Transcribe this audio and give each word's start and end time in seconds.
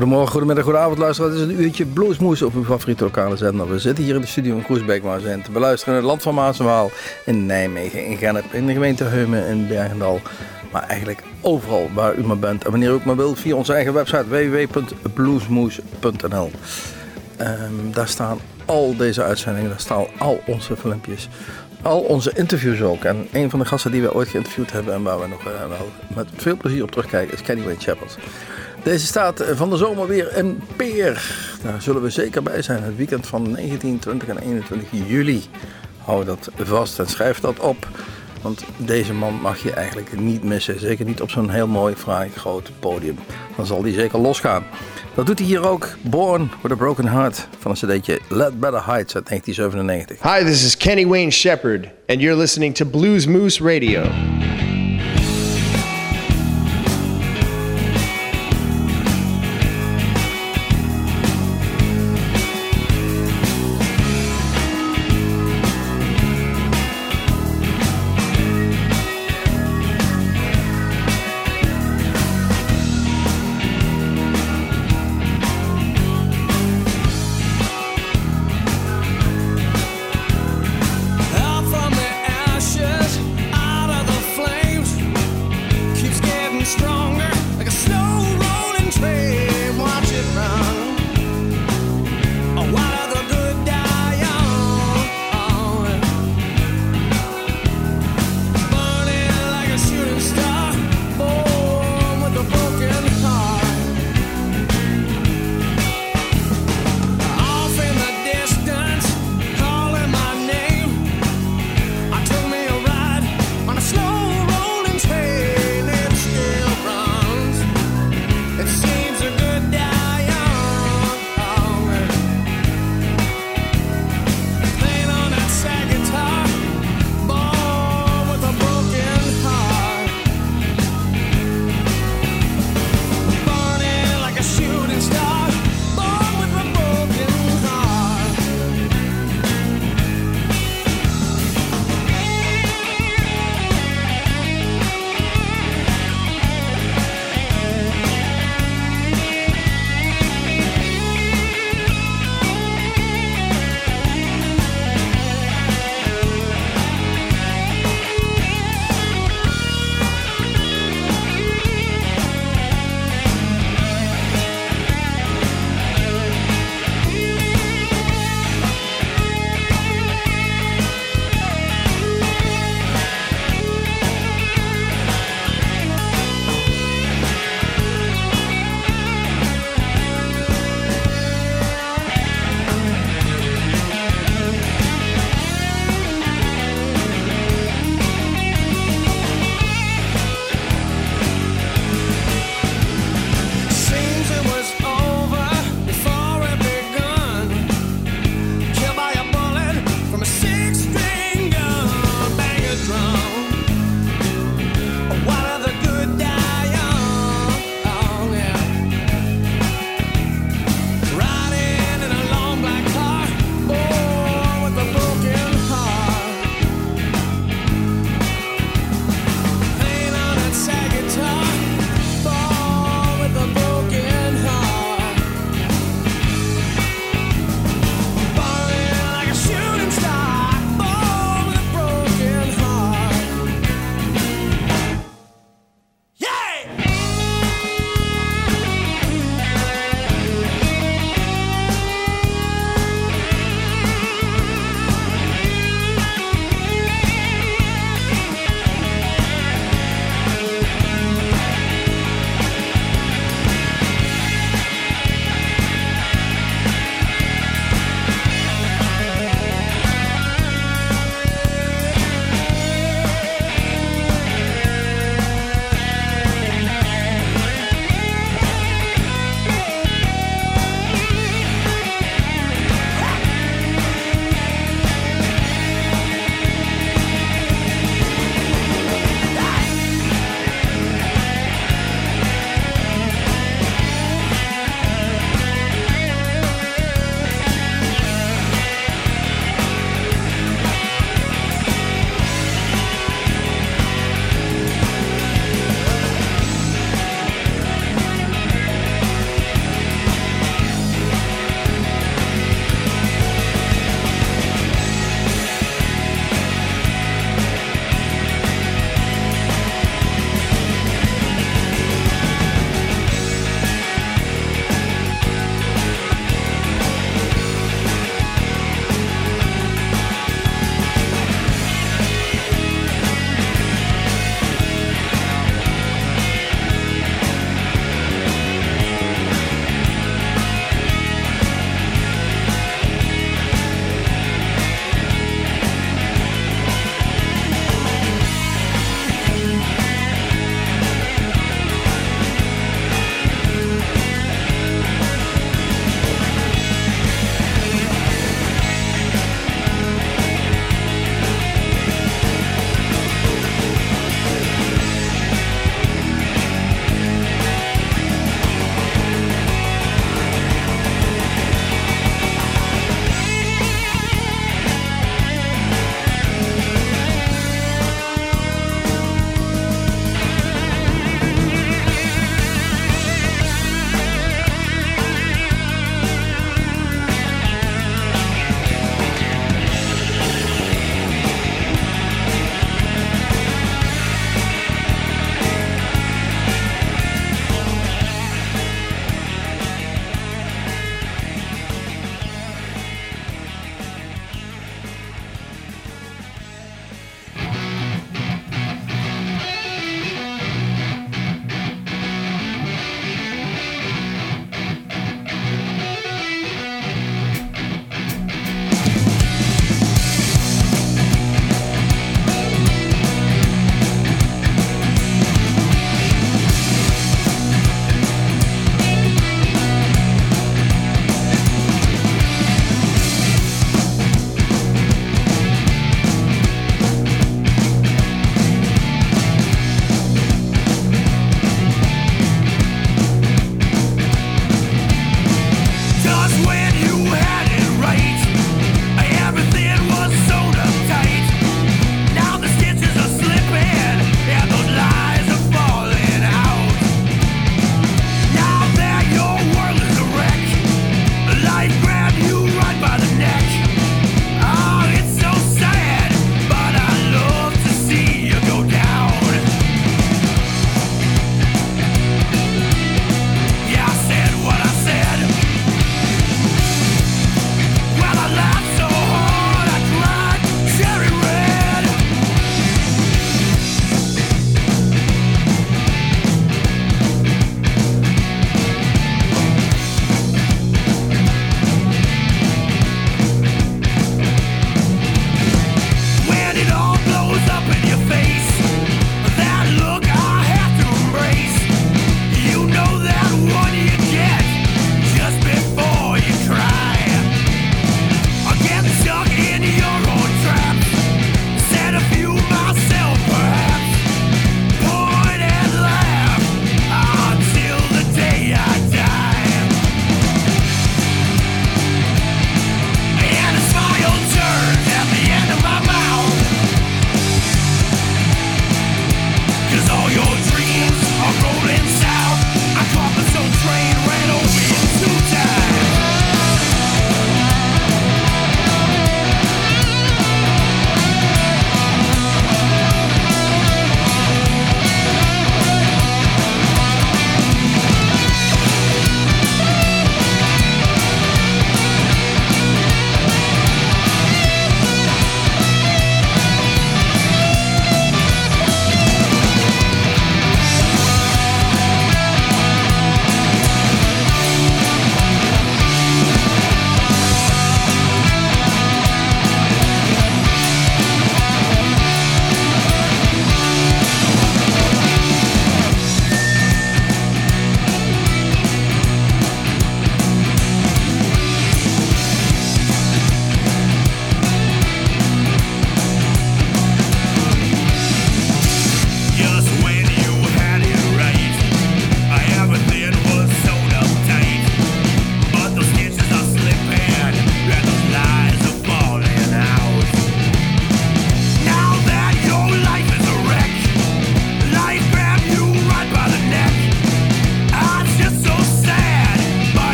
Goedemorgen, 0.00 0.30
goedemiddag, 0.30 0.64
goedenavond 0.64 0.98
luisteraars. 0.98 1.34
Het 1.34 1.48
is 1.48 1.54
een 1.54 1.62
uurtje 1.62 1.86
bluesmoes 1.86 2.42
op 2.42 2.54
uw 2.54 2.64
favoriete 2.64 3.04
lokale 3.04 3.36
zender. 3.36 3.70
We 3.70 3.78
zitten 3.78 4.04
hier 4.04 4.14
in 4.14 4.20
de 4.20 4.26
studio 4.26 4.56
in 4.56 4.64
Groesbeek, 4.64 5.02
maar 5.02 5.16
we 5.16 5.22
zijn 5.22 5.42
te 5.42 5.50
beluisteren 5.50 5.94
in 5.94 6.00
het 6.00 6.08
land 6.08 6.22
van 6.22 6.34
Maas 6.34 6.58
en 6.58 6.64
Waal, 6.64 6.90
in 7.24 7.46
Nijmegen, 7.46 8.06
in 8.06 8.16
Gennep, 8.16 8.44
in 8.52 8.66
de 8.66 8.72
gemeente 8.72 9.04
Heumen, 9.04 9.46
in 9.46 9.68
Bergendal. 9.68 10.20
Maar 10.72 10.82
eigenlijk 10.82 11.22
overal 11.40 11.90
waar 11.94 12.14
u 12.14 12.26
maar 12.26 12.38
bent 12.38 12.64
en 12.64 12.70
wanneer 12.70 12.88
u 12.88 12.92
ook 12.92 13.04
maar 13.04 13.16
wilt, 13.16 13.38
via 13.38 13.54
onze 13.54 13.72
eigen 13.72 13.92
website 13.92 14.28
www.bluesmoes.nl. 14.28 16.50
Ehm, 17.36 17.90
daar 17.92 18.08
staan 18.08 18.38
al 18.64 18.96
deze 18.96 19.22
uitzendingen, 19.22 19.70
daar 19.70 19.80
staan 19.80 20.06
al 20.18 20.40
onze 20.46 20.76
filmpjes, 20.76 21.28
al 21.82 22.00
onze 22.00 22.32
interviews 22.34 22.82
ook. 22.82 23.04
En 23.04 23.28
een 23.32 23.50
van 23.50 23.58
de 23.58 23.64
gasten 23.64 23.90
die 23.90 24.02
we 24.02 24.14
ooit 24.14 24.28
geïnterviewd 24.28 24.72
hebben 24.72 24.94
en 24.94 25.02
waar 25.02 25.20
we 25.20 25.26
nog 25.26 25.44
eh, 25.44 25.68
wel 25.68 25.88
met 26.14 26.28
veel 26.36 26.56
plezier 26.56 26.82
op 26.82 26.90
terugkijken 26.90 27.34
is 27.34 27.42
Kenny 27.42 27.62
Wayne 27.62 27.80
Shepherd. 27.80 28.18
Deze 28.82 29.06
staat 29.06 29.44
van 29.54 29.70
de 29.70 29.76
zomer 29.76 30.06
weer 30.06 30.36
in 30.36 30.60
Peer. 30.76 31.34
Daar 31.62 31.82
zullen 31.82 32.02
we 32.02 32.10
zeker 32.10 32.42
bij 32.42 32.62
zijn. 32.62 32.82
Het 32.82 32.96
weekend 32.96 33.26
van 33.26 33.50
19, 33.50 33.98
20 33.98 34.28
en 34.28 34.38
21 34.38 34.88
juli. 35.08 35.42
Hou 35.98 36.24
dat 36.24 36.50
vast 36.56 36.98
en 36.98 37.06
schrijf 37.06 37.40
dat 37.40 37.58
op. 37.58 37.88
Want 38.42 38.64
deze 38.76 39.14
man 39.14 39.34
mag 39.34 39.62
je 39.62 39.72
eigenlijk 39.72 40.20
niet 40.20 40.44
missen. 40.44 40.80
Zeker 40.80 41.04
niet 41.04 41.20
op 41.20 41.30
zo'n 41.30 41.50
heel 41.50 41.66
mooi, 41.66 41.94
fraai, 41.94 42.30
groot 42.36 42.70
podium. 42.78 43.18
Dan 43.56 43.66
zal 43.66 43.82
hij 43.82 43.92
zeker 43.92 44.18
losgaan. 44.18 44.64
Dat 45.14 45.26
doet 45.26 45.38
hij 45.38 45.48
hier 45.48 45.68
ook. 45.68 45.88
Born 46.02 46.50
with 46.62 46.72
a 46.72 46.74
Broken 46.74 47.08
Heart 47.08 47.48
van 47.58 47.70
een 47.70 47.76
cd'tje 47.76 48.20
Let 48.28 48.60
Better 48.60 48.86
Heights 48.86 49.14
uit 49.14 49.28
1997. 49.28 50.34
Hi, 50.34 50.44
this 50.44 50.64
is 50.64 50.76
Kenny 50.76 51.06
Wayne 51.06 51.30
Shepherd, 51.30 51.88
and 52.06 52.20
you're 52.20 52.38
listening 52.38 52.74
to 52.74 52.84
Blues 52.84 53.26
Moose 53.26 53.62
Radio. 53.62 54.02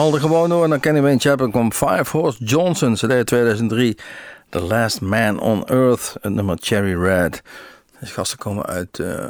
Knalde 0.00 0.20
gewoon 0.20 0.48
door. 0.48 0.64
En 0.64 0.70
dan 0.70 0.80
Kenny 0.80 1.00
Wayne 1.00 1.18
Chapel 1.18 1.50
kwam 1.50 1.72
Five 1.72 2.16
Horse 2.16 2.44
Johnson, 2.44 2.94
CD 2.94 3.26
2003. 3.26 3.96
The 4.48 4.60
Last 4.60 5.00
Man 5.00 5.40
on 5.40 5.66
Earth, 5.66 6.16
het 6.20 6.32
nummer 6.32 6.56
Cherry 6.60 7.02
Red. 7.02 7.42
Deze 8.00 8.12
gasten 8.12 8.38
komen 8.38 8.66
uit 8.66 8.98
uh, 8.98 9.26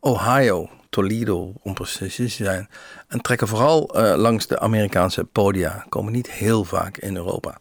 Ohio, 0.00 0.68
Toledo 0.90 1.52
om 1.62 1.74
precies 1.74 2.36
te 2.36 2.44
zijn. 2.44 2.68
En 3.08 3.20
trekken 3.20 3.48
vooral 3.48 3.96
uh, 3.96 4.14
langs 4.16 4.46
de 4.46 4.58
Amerikaanse 4.58 5.24
podia. 5.24 5.86
Komen 5.88 6.12
niet 6.12 6.30
heel 6.30 6.64
vaak 6.64 6.96
in 6.96 7.16
Europa. 7.16 7.58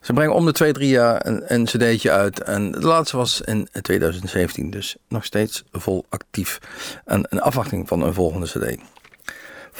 Ze 0.00 0.12
brengen 0.12 0.34
om 0.34 0.44
de 0.44 0.52
twee, 0.52 0.72
drie 0.72 0.88
jaar 0.88 1.26
een, 1.26 1.42
een 1.46 1.64
cd'tje 1.64 2.10
uit. 2.10 2.42
En 2.42 2.72
de 2.72 2.86
laatste 2.86 3.16
was 3.16 3.40
in 3.40 3.68
2017, 3.82 4.70
dus 4.70 4.96
nog 5.08 5.24
steeds 5.24 5.64
vol 5.72 6.04
actief. 6.08 6.58
En 7.04 7.26
een 7.28 7.40
afwachting 7.40 7.88
van 7.88 8.02
een 8.02 8.14
volgende 8.14 8.46
cd. 8.46 8.99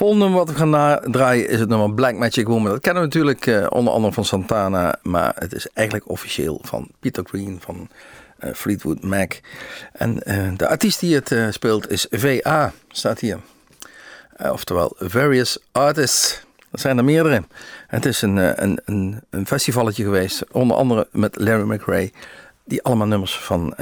Volgende 0.00 0.28
wat 0.28 0.48
we 0.48 0.54
gaan 0.54 1.00
draaien 1.10 1.48
is 1.48 1.60
het 1.60 1.68
nummer 1.68 1.94
Black 1.94 2.14
Magic 2.14 2.46
Woman. 2.46 2.70
Dat 2.70 2.80
kennen 2.80 3.02
we 3.02 3.08
natuurlijk 3.08 3.46
uh, 3.46 3.66
onder 3.68 3.92
andere 3.92 4.12
van 4.12 4.24
Santana, 4.24 4.94
maar 5.02 5.32
het 5.38 5.52
is 5.52 5.66
eigenlijk 5.72 6.08
officieel 6.08 6.60
van 6.62 6.88
Peter 7.00 7.24
Green 7.26 7.58
van 7.60 7.88
uh, 8.44 8.52
Fleetwood 8.54 9.02
Mac. 9.02 9.32
En 9.92 10.20
uh, 10.26 10.48
de 10.56 10.68
artiest 10.68 11.00
die 11.00 11.14
het 11.14 11.54
speelt 11.54 11.90
is 11.90 12.06
VA, 12.10 12.72
staat 12.88 13.18
hier. 13.18 13.38
oftewel 14.38 14.96
Various 14.98 15.58
Artists. 15.72 16.44
Dat 16.70 16.80
zijn 16.80 16.98
er 16.98 17.04
meerdere. 17.04 17.44
Het 17.86 18.06
is 18.06 18.22
een, 18.22 18.62
een, 18.62 18.80
een, 18.84 19.20
een 19.30 19.46
festivalletje 19.46 20.04
geweest, 20.04 20.44
onder 20.50 20.76
andere 20.76 21.08
met 21.12 21.36
Larry 21.38 21.72
McRae, 21.72 22.10
die 22.64 22.82
allemaal 22.82 23.06
nummers 23.06 23.38
van 23.38 23.74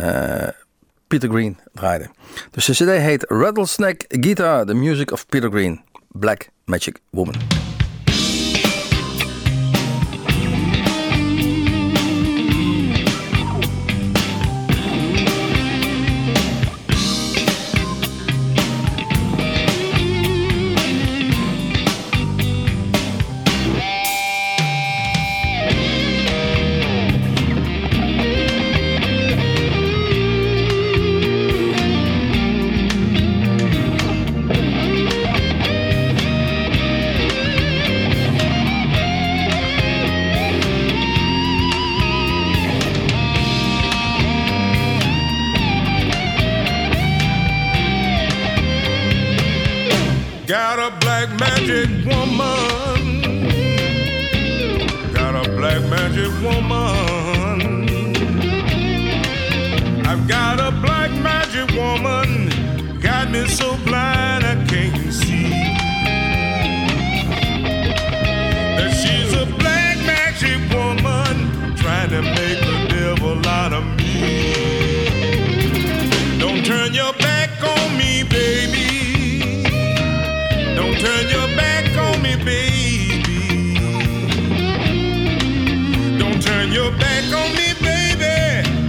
Peter 1.08 1.28
Green 1.28 1.58
draaide. 1.72 2.08
Dus 2.50 2.64
de 2.64 2.72
CD 2.72 3.00
heet 3.00 3.24
Rattlesnake 3.28 4.04
Guitar, 4.08 4.66
The 4.66 4.74
Music 4.74 5.10
of 5.10 5.26
Peter 5.26 5.50
Green. 5.50 5.80
Black 6.14 6.50
Magic 6.66 7.00
Woman. 7.12 7.67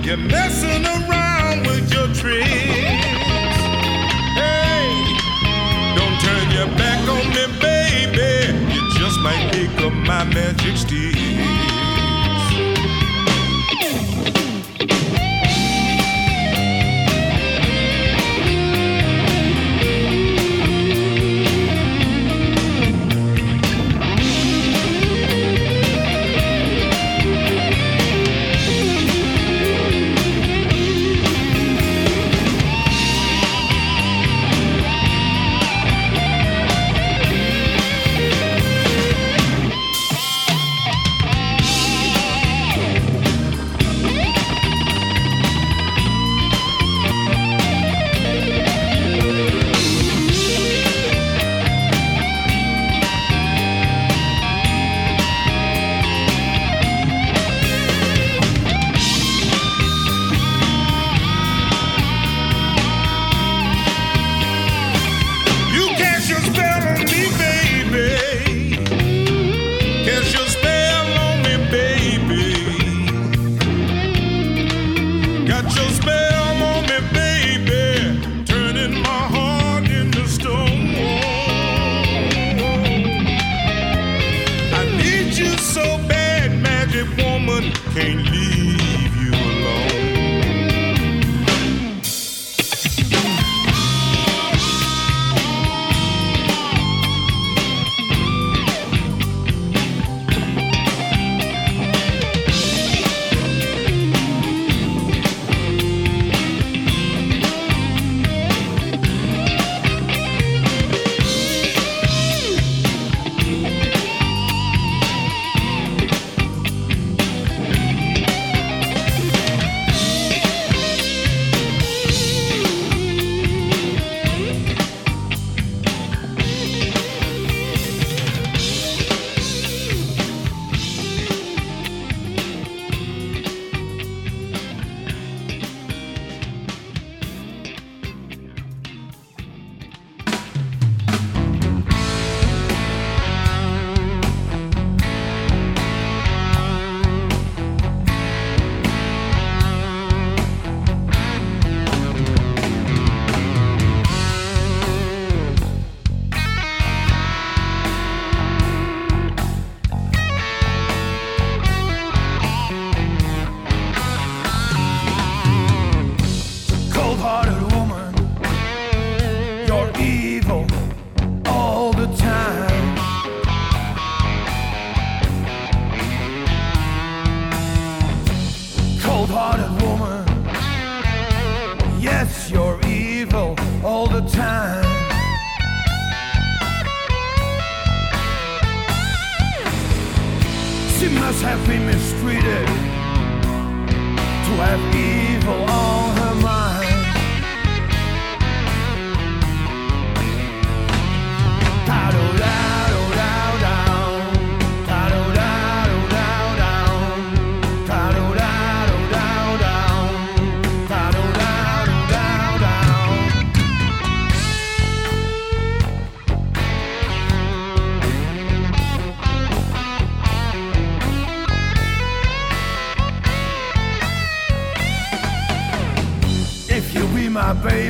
You're 0.09 0.17
messing 0.17 0.83
around 0.87 1.67
with 1.67 1.93
your 1.93 2.07
tricks. 2.15 2.49
Hey, 4.33 4.89
don't 5.95 6.19
turn 6.19 6.49
your 6.49 6.65
back 6.79 7.07
on 7.07 7.29
me, 7.29 7.45
baby. 7.61 8.57
You 8.73 8.81
just 8.97 9.19
might 9.19 9.51
my 10.07 10.23
magic 10.23 10.77
stick. 10.77 11.38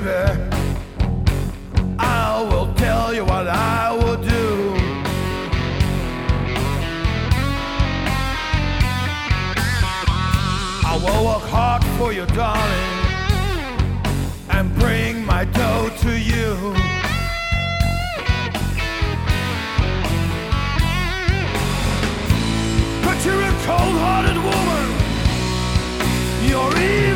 Baby, 0.02 0.42
I 2.00 2.42
will 2.50 2.74
tell 2.76 3.14
you 3.14 3.26
what 3.26 3.48
I 3.48 3.92
will 3.92 4.18
do. 4.18 4.76
I 10.86 10.96
will 11.04 11.26
work 11.26 11.44
hard 11.50 11.84
for 11.98 12.14
you, 12.14 12.26
darling, 12.28 12.96
and 14.50 14.74
bring 14.76 15.26
my 15.26 15.46
dough 15.46 15.90
to 16.02 16.18
you. 16.18 16.74
But 23.04 23.26
you're 23.26 23.42
a 23.42 23.54
cold-hearted 23.66 24.38
woman. 24.38 24.86
You're 26.48 26.78
evil 26.78 27.09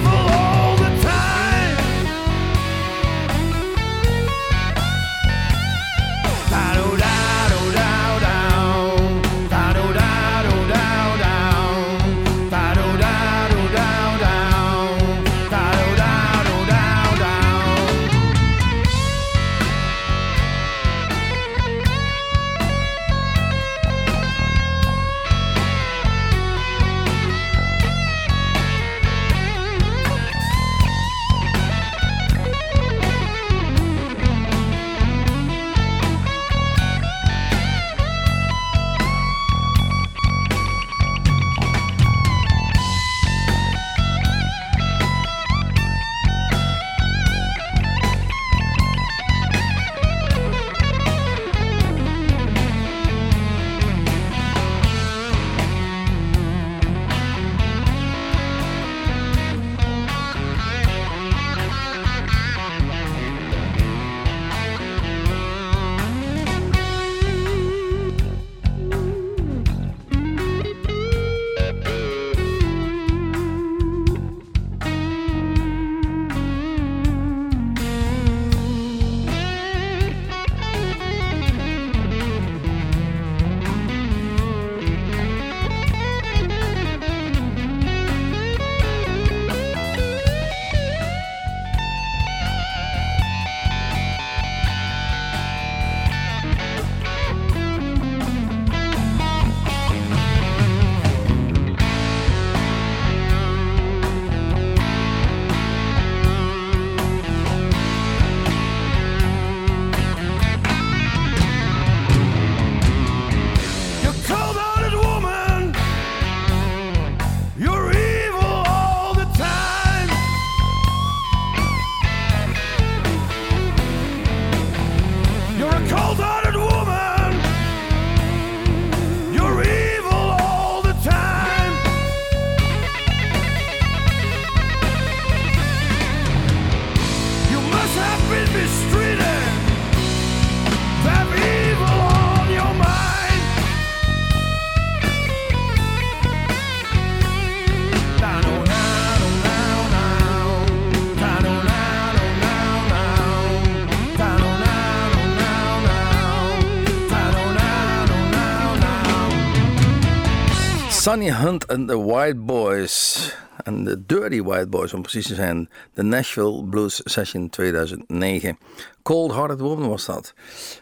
Sunny 161.14 161.30
Hunt 161.30 161.68
and 161.68 161.88
the 161.88 162.06
White 162.06 162.40
Boys. 162.46 163.36
En 163.64 163.84
de 163.84 164.06
Dirty 164.06 164.42
White 164.42 164.68
Boys, 164.68 164.94
om 164.94 165.02
precies 165.02 165.28
te 165.28 165.36
zijn. 165.36 165.70
De 165.94 166.04
Nashville 166.04 166.64
Blues 166.64 167.02
Session 167.04 167.50
2009. 167.50 168.58
Cold 169.04 169.32
Hearted 169.32 169.60
Woman 169.60 169.90
was 169.90 170.06
dat. 170.06 170.34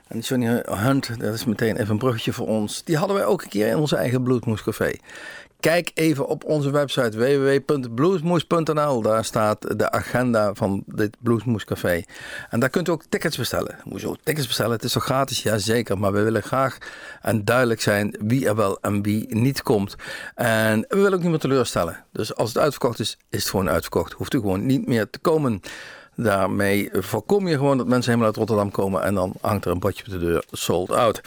En 0.08 0.16
die 0.16 0.24
Sunny 0.24 0.64
Hunt, 0.66 1.20
dat 1.20 1.34
is 1.34 1.46
meteen 1.46 1.78
even 1.78 1.90
een 1.90 1.98
bruggetje 1.98 2.34
voor 2.34 2.48
ons. 2.48 2.84
Die 2.84 2.98
hadden 2.98 3.16
wij 3.16 3.26
ook 3.26 3.42
een 3.42 3.50
keer 3.50 3.68
in 3.68 3.76
onze 3.76 3.96
eigen 3.96 4.24
Bloedmoes 4.24 4.64
Café. 4.64 4.92
Kijk 5.62 5.92
even 5.94 6.28
op 6.28 6.44
onze 6.44 6.72
website 6.72 7.18
www.bluesmoes.nl. 7.18 9.02
Daar 9.02 9.26
staat 9.26 9.78
de 9.80 9.92
agenda 9.92 10.54
van 10.54 10.84
dit 10.86 11.18
Bluesmoes 11.20 11.66
Café. 11.66 12.04
En 12.50 12.60
daar 12.60 12.70
kunt 12.70 12.88
u 12.88 12.92
ook 12.92 13.04
tickets 13.10 13.38
bestellen. 13.38 13.76
Hoezo 13.84 14.16
tickets 14.24 14.48
bestellen? 14.48 14.72
Het 14.72 14.84
is 14.84 14.92
toch 14.92 15.04
gratis? 15.04 15.44
Jazeker. 15.44 15.98
Maar 15.98 16.14
we 16.14 16.22
willen 16.22 16.44
graag 16.44 16.78
en 17.22 17.46
duidelijk 17.46 17.82
zijn 17.82 18.16
wie 18.20 18.48
er 18.48 18.56
wel 18.56 18.80
en 18.82 19.02
wie 19.02 19.36
niet 19.36 19.62
komt. 19.62 19.96
En 20.36 20.86
we 20.88 20.96
willen 20.96 21.14
ook 21.14 21.22
niemand 21.22 21.42
teleurstellen. 21.42 22.06
Dus 22.12 22.36
als 22.36 22.50
het 22.54 22.64
uitverkocht 22.64 23.00
is, 23.00 23.18
is 23.30 23.40
het 23.40 23.50
gewoon 23.50 23.70
uitverkocht. 23.70 24.12
Hoeft 24.12 24.34
u 24.34 24.40
gewoon 24.40 24.66
niet 24.66 24.88
meer 24.88 25.10
te 25.10 25.20
komen. 25.20 25.62
Daarmee 26.16 26.90
voorkom 26.94 27.48
je 27.48 27.58
gewoon 27.58 27.78
dat 27.78 27.88
mensen 27.88 28.12
helemaal 28.12 28.28
uit 28.28 28.38
Rotterdam 28.38 28.72
komen 28.72 29.04
en 29.04 29.16
dan 29.16 29.34
hangt 29.42 29.66
er 29.66 29.72
een 29.72 29.80
bordje 29.80 30.04
op 30.06 30.12
de 30.12 30.20
deur 30.20 30.44
sold 30.52 30.92
out. 30.92 31.22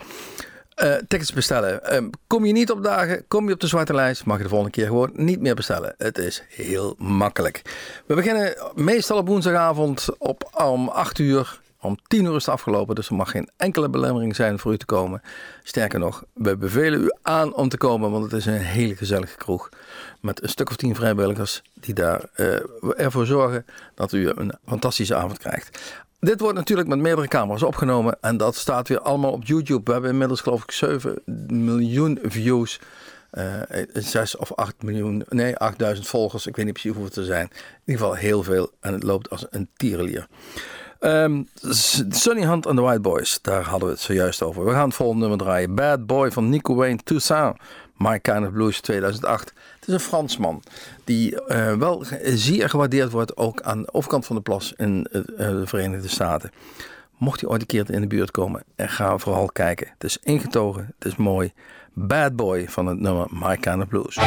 Eh, 0.75 0.95
tickets 1.09 1.33
bestellen. 1.33 1.85
Ehm, 1.85 2.09
kom 2.27 2.45
je 2.45 2.53
niet 2.53 2.71
op 2.71 2.83
dagen, 2.83 3.25
kom 3.29 3.47
je 3.47 3.55
op 3.55 3.61
de 3.61 3.67
zwarte 3.67 3.95
lijst, 3.95 4.25
mag 4.25 4.37
je 4.37 4.43
de 4.43 4.49
volgende 4.49 4.73
keer 4.73 4.87
gewoon 4.87 5.11
niet 5.13 5.41
meer 5.41 5.55
bestellen. 5.55 5.95
Het 5.99 6.19
is 6.19 6.45
heel 6.49 6.95
makkelijk. 6.99 7.63
We 8.07 8.15
beginnen 8.15 8.57
meestal 8.75 9.19
op 9.19 9.27
woensdagavond 9.27 10.09
op, 10.19 10.51
om 10.65 10.89
8 10.89 11.19
uur. 11.19 11.63
Om 11.81 11.99
10 12.07 12.25
uur 12.25 12.37
is 12.37 12.47
het 12.47 12.55
afgelopen, 12.55 12.95
dus 12.95 13.09
er 13.09 13.15
mag 13.15 13.31
geen 13.31 13.49
enkele 13.57 13.89
belemmering 13.89 14.37
zijn 14.37 14.59
voor 14.59 14.73
u 14.73 14.77
te 14.77 14.85
komen. 14.85 15.23
Sterker 15.63 15.99
nog, 15.99 16.25
we 16.33 16.57
bevelen 16.57 17.01
u 17.01 17.13
aan 17.23 17.55
om 17.55 17.69
te 17.69 17.77
komen, 17.77 18.11
want 18.11 18.25
het 18.25 18.33
is 18.33 18.47
een 18.47 18.53
hele 18.53 18.97
gezellige 18.97 19.37
kroeg. 19.37 19.69
Met 20.21 20.43
een 20.43 20.49
stuk 20.49 20.71
of 20.71 20.77
tien 20.77 20.95
vrijwilligers 20.95 21.63
die 21.75 21.95
daar 21.95 22.25
eh, 22.33 22.57
ervoor 22.97 23.27
zorgen 23.27 23.67
dat 23.95 24.13
u 24.13 24.29
een 24.29 24.53
fantastische 24.67 25.15
avond 25.15 25.39
krijgt. 25.39 26.03
Dit 26.25 26.41
wordt 26.41 26.59
natuurlijk 26.59 26.89
met 26.89 26.99
meerdere 26.99 27.29
camera's 27.29 27.63
opgenomen 27.63 28.17
en 28.21 28.37
dat 28.37 28.55
staat 28.57 28.89
weer 28.89 29.01
allemaal 29.01 29.33
op 29.33 29.45
YouTube. 29.45 29.81
We 29.85 29.93
hebben 29.93 30.11
inmiddels 30.11 30.41
geloof 30.41 30.63
ik 30.63 30.71
7 30.71 31.23
miljoen 31.47 32.19
views. 32.23 32.81
eh, 33.31 33.61
6 33.93 34.37
of 34.37 34.53
8 34.53 34.83
miljoen, 34.83 35.25
nee 35.29 35.57
8000 35.57 36.07
volgers. 36.07 36.47
Ik 36.47 36.57
weet 36.57 36.65
niet 36.65 36.75
precies 36.75 36.97
hoeveel 36.97 37.23
er 37.23 37.27
zijn. 37.27 37.49
In 37.51 37.81
ieder 37.85 38.03
geval 38.03 38.19
heel 38.19 38.43
veel 38.43 38.71
en 38.81 38.93
het 38.93 39.03
loopt 39.03 39.31
als 39.31 39.47
een 39.51 39.69
tierenlier. 39.77 40.27
Ehm, 40.99 41.43
Sunny 42.09 42.47
Hunt 42.47 42.67
and 42.67 42.77
the 42.77 42.83
White 42.83 43.01
Boys, 43.01 43.39
daar 43.43 43.63
hadden 43.63 43.89
we 43.89 43.95
het 43.95 44.03
zojuist 44.03 44.43
over. 44.43 44.65
We 44.65 44.71
gaan 44.71 44.87
het 44.87 44.95
volgende 44.95 45.21
nummer 45.27 45.47
draaien. 45.47 45.75
Bad 45.75 46.07
Boy 46.07 46.31
van 46.31 46.49
Nico 46.49 46.75
Wayne 46.75 46.99
Toussaint. 47.05 47.57
My 47.97 48.19
Kind 48.21 48.47
of 48.47 48.53
Blues 48.53 48.81
2008. 48.81 49.53
Het 49.85 49.95
is 49.95 50.01
een 50.01 50.09
Fransman 50.09 50.63
die 51.05 51.45
eh, 51.45 51.73
wel 51.73 52.05
zeer 52.23 52.69
gewaardeerd 52.69 53.11
wordt 53.11 53.37
ook 53.37 53.63
aan 53.63 53.83
de 53.83 53.93
overkant 53.93 54.27
van 54.27 54.37
de 54.37 54.43
plas 54.43 54.73
in 54.77 55.07
eh, 55.11 55.21
eh, 55.21 55.27
de 55.37 55.67
Verenigde 55.67 56.09
Staten. 56.09 56.51
Mocht 57.17 57.41
hij 57.41 57.51
ooit 57.51 57.61
een 57.61 57.67
keer 57.67 57.91
in 57.91 58.01
de 58.01 58.07
buurt 58.07 58.31
komen, 58.31 58.63
en 58.77 58.89
ga 58.89 59.19
vooral 59.19 59.47
kijken. 59.47 59.87
Het 59.93 60.05
is 60.05 60.19
ingetogen, 60.23 60.95
het 60.99 61.05
is 61.13 61.17
mooi. 61.17 61.53
Bad 61.93 62.37
Boy 62.37 62.69
van 62.69 62.87
het 62.87 63.01
nummer 63.01 63.27
My 63.31 63.57
Kind 63.57 63.83
of 63.83 63.89
Blues. 63.89 64.19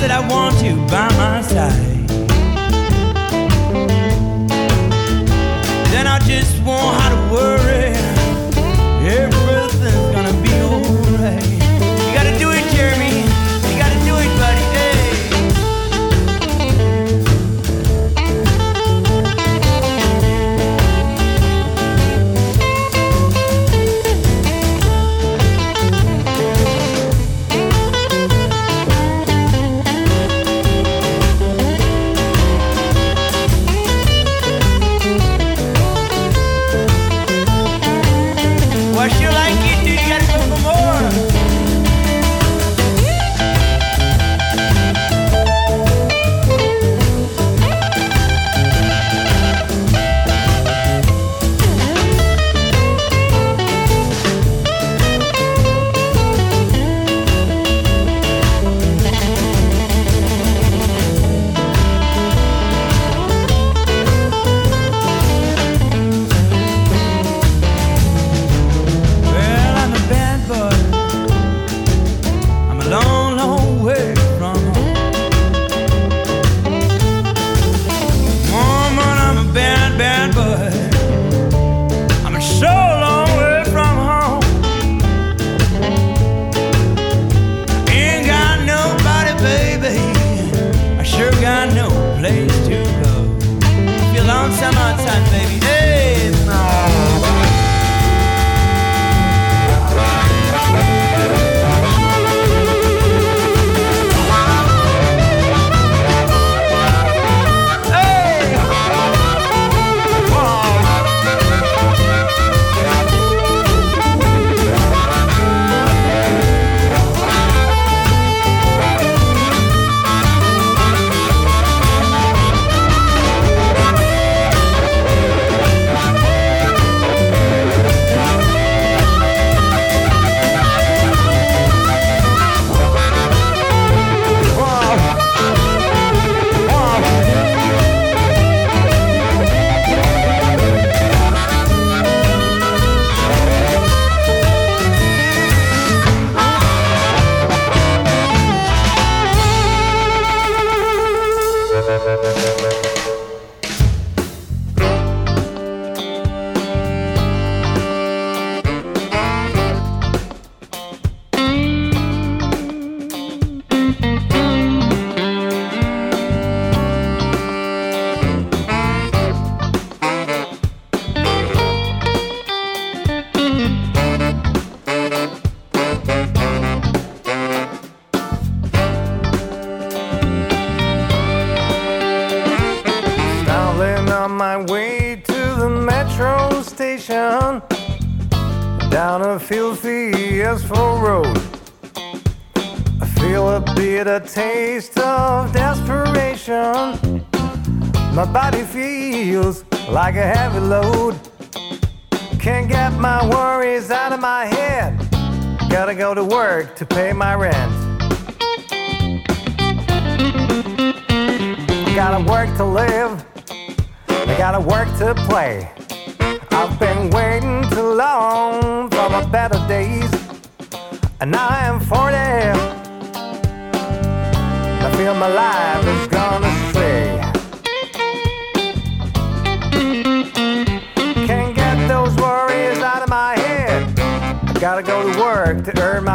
that 0.00 0.10
I 0.10 0.20
want. 0.28 0.45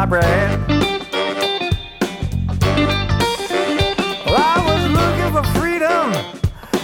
To 0.02 0.08
bread. 0.08 0.68
Well, 4.26 4.36
I 4.36 4.58
was 4.68 4.82
looking 4.98 5.30
for 5.32 5.44
freedom, 5.58 6.12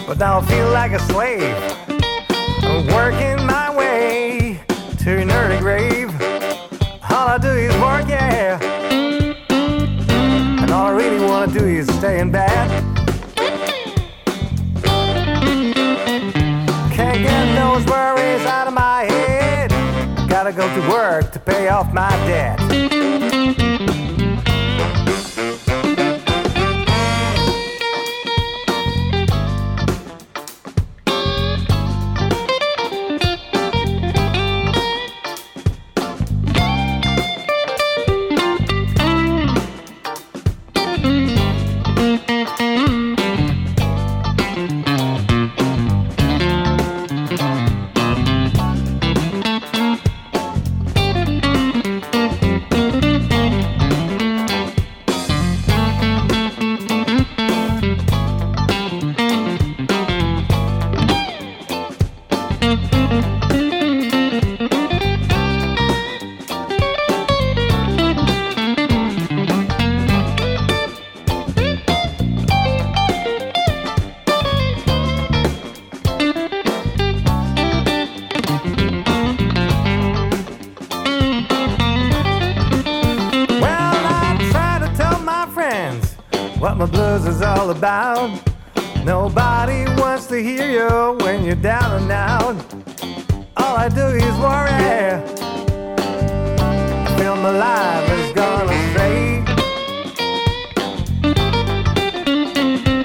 but 0.06 0.18
now 0.18 0.38
I 0.38 0.46
feel 0.46 0.70
like 0.70 0.92
a 0.92 1.00
slave. 1.00 1.56
I'm 2.62 2.86
working 2.88 3.44
my 3.46 3.74
way 3.76 4.60
to 4.98 5.18
an 5.18 5.30
early 5.30 5.58
grave. 5.58 6.10
All 7.10 7.28
I 7.28 7.38
do 7.40 7.48
is 7.48 7.74
work, 7.76 8.08
yeah. 8.08 8.58
And 9.50 10.70
all 10.70 10.86
I 10.86 10.90
really 10.90 11.24
wanna 11.24 11.52
do 11.52 11.64
is 11.64 11.86
stay 11.98 12.20
in 12.20 12.30
bed. 12.30 12.68
Can't 16.92 17.22
get 17.22 17.54
those 17.56 17.84
worries 17.86 18.46
out 18.46 18.68
of 18.68 18.74
my 18.74 19.04
head. 19.04 19.70
Gotta 20.28 20.52
go 20.52 20.66
to 20.74 20.88
work 20.88 21.32
to 21.32 21.40
pay 21.40 21.68
off 21.68 21.92
my 21.92 22.10
debt. 22.26 22.97
Life 97.48 98.10
is 98.10 98.32
gone 98.34 98.68
astray. 98.68 99.42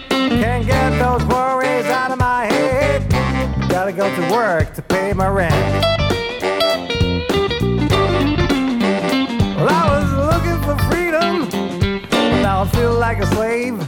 Can't 0.10 0.68
get 0.68 0.90
those 1.00 1.24
worries 1.28 1.86
out 1.86 2.12
of 2.12 2.20
my 2.20 2.46
head. 2.46 3.10
Gotta 3.70 3.94
go 3.94 4.14
to 4.14 4.32
work 4.34 4.74
to 4.74 4.82
pay 4.82 5.14
my 5.14 5.30
rent. 5.30 5.86
Well, 9.56 9.70
I 9.70 9.86
was 9.96 10.12
looking 10.30 10.60
for 10.64 10.78
freedom, 10.92 11.48
but 12.10 12.42
now 12.42 12.64
I 12.64 12.68
feel 12.68 12.94
like 12.96 13.20
a 13.20 13.28
slave. 13.28 13.80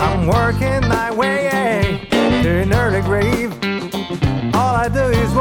I'm 0.00 0.26
working 0.26 0.88
my 0.88 1.12
way 1.12 2.08
to 2.10 2.48
an 2.48 2.72
early 2.72 3.00
grave. 3.02 3.52
All 4.54 4.74
I 4.74 4.88
do 4.92 5.04
is 5.04 5.31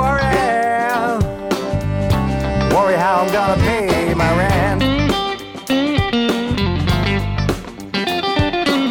how 3.01 3.21
I'm 3.21 3.31
gonna 3.31 3.59
pay 3.63 4.13
my 4.13 4.37
rent. 4.37 4.81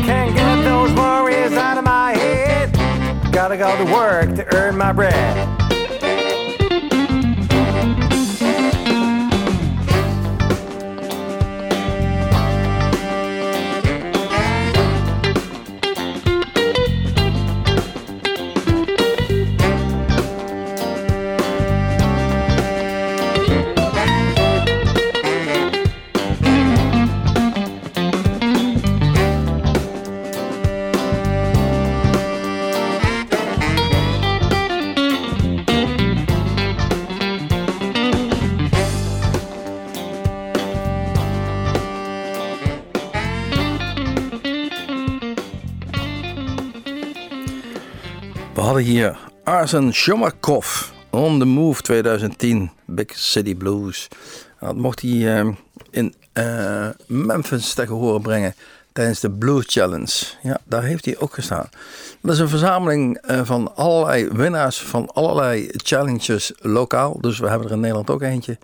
Can't 0.05 0.35
get 0.35 0.65
those 0.65 0.93
worries 0.95 1.53
out 1.53 1.79
of 1.79 1.85
my 1.85 2.15
head. 2.15 2.73
Gotta 3.33 3.57
go 3.57 3.77
to 3.77 3.85
work 3.93 4.35
to 4.35 4.57
earn 4.57 4.77
my 4.77 4.93
bread. 4.93 5.60
Hier 48.91 49.19
Arsen 49.45 49.95
Shomakov, 49.95 50.91
On 51.11 51.39
the 51.39 51.45
Move 51.45 51.83
2010, 51.83 52.71
Big 52.87 53.07
City 53.15 53.55
Blues. 53.55 54.09
Dat 54.61 54.77
mocht 54.77 55.01
hij 55.03 55.39
eh, 55.39 55.49
in 55.91 56.15
eh, 56.33 56.89
Memphis 57.07 57.75
tegen 57.75 57.95
horen 57.95 58.23
brengen 58.23 58.55
tijdens 58.93 59.21
de 59.21 59.31
Blues 59.31 59.65
Challenge. 59.67 60.25
Ja, 60.43 60.61
daar 60.65 60.83
heeft 60.83 61.05
hij 61.05 61.19
ook 61.19 61.35
gestaan. 61.35 61.69
Dat 62.23 62.35
is 62.35 62.39
een 62.39 62.49
verzameling 62.49 63.17
eh, 63.17 63.41
van 63.45 63.77
allerlei 63.77 64.29
winnaars 64.29 64.83
van 64.83 65.11
allerlei 65.13 65.71
challenges 65.73 66.53
lokaal. 66.57 67.21
Dus 67.21 67.39
we 67.39 67.49
hebben 67.49 67.67
er 67.67 67.73
in 67.75 67.81
Nederland 67.81 68.11
ook 68.11 68.23
eentje. 68.23 68.59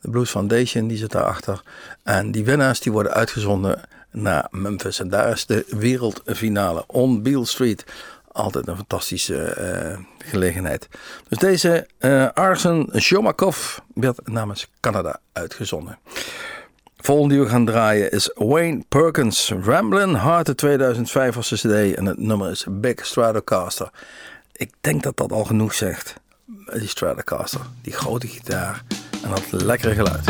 De 0.00 0.10
Blues 0.10 0.30
Foundation, 0.30 0.88
die 0.88 0.98
zit 0.98 1.12
daarachter. 1.12 1.62
En 2.02 2.32
die 2.32 2.44
winnaars 2.44 2.80
die 2.80 2.92
worden 2.92 3.12
uitgezonden 3.12 3.80
naar 4.10 4.46
Memphis. 4.50 5.00
En 5.00 5.08
daar 5.08 5.30
is 5.30 5.46
de 5.46 5.64
wereldfinale 5.68 6.84
on 6.86 7.22
Beale 7.22 7.46
Street. 7.46 7.84
Altijd 8.32 8.68
een 8.68 8.76
fantastische 8.76 9.42
eh, 9.42 9.98
gelegenheid. 10.18 10.88
Dus 11.28 11.38
deze 11.38 11.86
eh 11.98 12.28
Arsen 12.34 13.00
Shomakov 13.00 13.78
werd 13.94 14.28
namens 14.28 14.70
Canada 14.80 15.20
uitgezonden. 15.32 15.98
Volgende 16.96 17.34
die 17.34 17.42
we 17.42 17.50
gaan 17.50 17.64
draaien 17.64 18.10
is 18.10 18.30
Wayne 18.34 18.84
Perkins. 18.88 19.52
Ramblin' 19.62 20.16
Heart 20.16 20.48
uit 20.48 20.56
2005 20.56 21.34
was 21.34 21.48
de 21.48 21.56
cd 21.56 21.96
en 21.96 22.06
het 22.06 22.18
nummer 22.18 22.50
is 22.50 22.66
Big 22.68 23.06
Stratocaster. 23.06 23.90
Ik 24.52 24.72
denk 24.80 25.02
dat 25.02 25.16
dat 25.16 25.32
al 25.32 25.44
genoeg 25.44 25.74
zegt. 25.74 26.14
Die 26.72 26.88
Stratocaster, 26.88 27.60
die 27.82 27.92
grote 27.92 28.26
gitaar 28.26 28.82
en 29.22 29.30
dat 29.30 29.62
lekkere 29.62 29.94
geluid. 29.94 30.24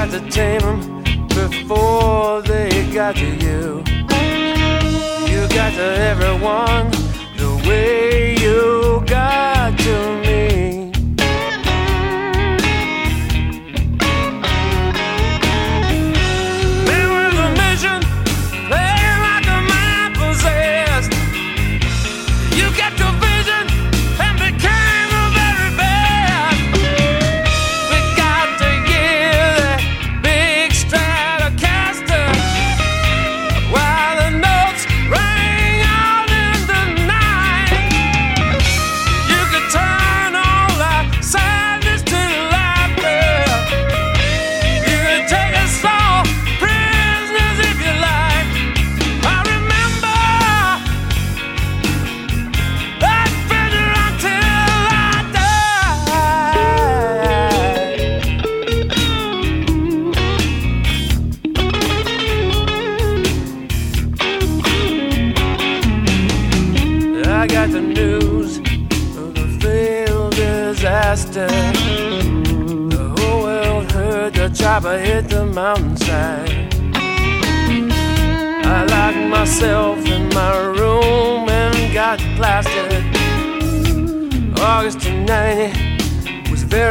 tried 0.00 0.18
to 0.18 0.30
tame 0.30 0.60
them 0.60 1.28
before 1.28 2.40
they 2.42 2.90
got 2.90 3.14
to 3.16 3.26
you. 3.26 3.84
You 5.30 5.46
got 5.48 5.72
to 5.74 5.88
everyone 6.10 6.90
the 7.36 7.62
way 7.68 8.34
you 8.38 9.02
got 9.06 9.78
to 9.78 10.20
me. 10.22 10.29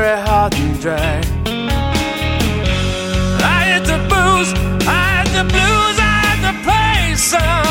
very 0.10 0.22
hard 0.28 0.56
and 0.56 0.80
dry. 0.82 1.22
I 3.56 3.60
hit 3.72 3.86
the 3.86 4.00
booze, 4.12 4.52
I 4.88 5.06
hit 5.18 5.30
the 5.38 5.44
blues, 5.54 5.98
I 6.00 6.18
had 6.26 6.40
to 6.48 6.54
play 6.66 7.16
some. 7.16 7.69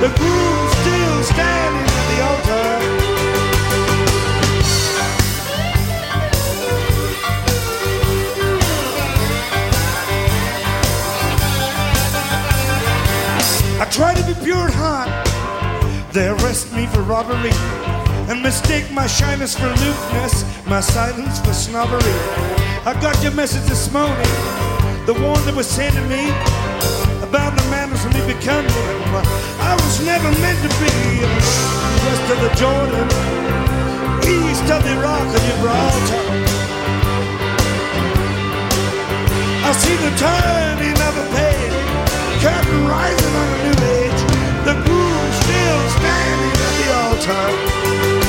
The 0.00 0.08
groom 0.08 0.68
still 0.80 1.22
standing 1.24 1.88
at 1.98 2.06
the 2.10 2.18
altar. 2.30 2.70
I 13.78 13.84
try 13.90 14.14
to 14.14 14.24
be 14.26 14.32
pure 14.42 14.68
at 14.68 14.72
heart. 14.72 15.10
They 16.14 16.28
arrest 16.28 16.72
me 16.74 16.86
for 16.86 17.02
robbery 17.02 17.52
and 18.30 18.42
mistake 18.42 18.90
my 18.92 19.06
shyness 19.06 19.54
for 19.54 19.66
aloofness, 19.66 20.46
my 20.66 20.80
silence 20.80 21.40
for 21.40 21.52
snobbery. 21.52 22.16
I 22.86 22.98
got 23.02 23.22
your 23.22 23.32
message 23.32 23.68
this 23.68 23.92
morning, 23.92 24.16
the 25.04 25.12
one 25.12 25.44
that 25.44 25.54
was 25.54 25.66
sent 25.66 25.94
to 25.94 26.02
me 26.08 26.59
about 27.30 27.54
the 27.56 27.62
manners 27.70 28.04
of 28.04 28.12
me 28.12 28.20
becoming. 28.26 28.74
I 29.62 29.78
was 29.78 30.04
never 30.04 30.30
meant 30.42 30.58
to 30.66 30.70
be 30.82 30.90
west 32.04 32.26
of 32.34 32.38
the 32.42 32.50
Jordan, 32.58 33.06
east 34.26 34.66
of 34.74 34.82
the 34.82 34.96
Rock 34.98 35.30
of 35.30 35.42
Gibraltar. 35.46 36.26
I 39.62 39.70
see 39.78 39.96
the 40.06 40.12
turning 40.18 40.98
of 41.06 41.14
a 41.22 41.26
page, 41.38 41.78
curtain 42.42 42.82
rising 42.90 43.34
on 43.42 43.48
a 43.54 43.58
new 43.66 43.78
age, 43.94 44.22
the 44.66 44.74
groom 44.82 45.26
still 45.44 45.80
standing 45.98 46.54
at 46.66 46.72
the 46.78 46.86
altar. 46.98 48.19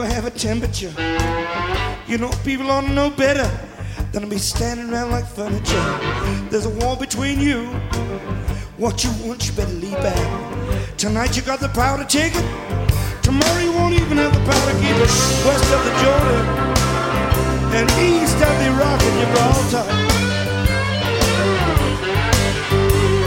I 0.00 0.06
have 0.06 0.26
a 0.26 0.30
temperature? 0.30 0.92
You 2.06 2.18
know, 2.18 2.30
people 2.44 2.70
ought 2.70 2.82
to 2.82 2.90
know 2.90 3.10
better 3.10 3.48
than 4.12 4.22
to 4.22 4.28
be 4.28 4.38
standing 4.38 4.90
around 4.90 5.10
like 5.10 5.26
furniture. 5.26 5.84
There's 6.50 6.66
a 6.66 6.70
wall 6.70 6.96
between 6.96 7.40
you. 7.40 7.66
What 8.76 9.04
you 9.04 9.10
want, 9.24 9.46
you 9.46 9.52
better 9.52 9.72
leave 9.72 9.98
back. 9.98 10.96
Tonight 10.96 11.36
you 11.36 11.42
got 11.42 11.60
the 11.60 11.68
power 11.68 11.98
to 11.98 12.04
take 12.04 12.32
it. 12.34 12.44
Tomorrow 13.22 13.60
you 13.60 13.72
won't 13.72 13.94
even 13.94 14.18
have 14.18 14.32
the 14.32 14.40
power 14.40 14.72
to 14.72 14.76
keep 14.78 14.96
it. 14.96 15.12
West 15.46 15.72
of 15.72 15.84
the 15.84 15.94
Jordan 16.02 16.64
and 17.74 17.90
east 17.98 18.36
of 18.36 18.54
the 18.62 18.70
Rock 18.78 19.00
and 19.02 19.16
Gibraltar. 19.20 19.86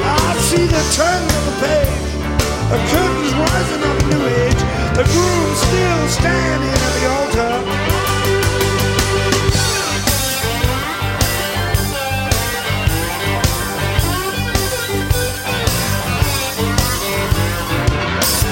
I 0.04 0.38
see 0.40 0.66
the 0.66 0.84
turn 0.96 1.24
of 1.24 1.46
the 1.46 1.68
page. 1.68 2.07
The 2.70 2.78
curtains 2.92 3.34
rising 3.34 3.82
a 3.82 3.94
new 4.10 4.24
age. 4.28 4.62
The 4.98 5.04
groom 5.08 5.56
still 5.56 6.08
standing 6.10 6.76
at 6.86 6.92
the 6.98 7.04
altar. 7.16 7.54